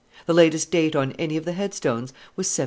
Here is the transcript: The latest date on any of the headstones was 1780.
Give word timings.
The 0.25 0.33
latest 0.33 0.71
date 0.71 0.95
on 0.95 1.11
any 1.19 1.37
of 1.37 1.45
the 1.45 1.51
headstones 1.51 2.09
was 2.35 2.47
1780. 2.47 2.59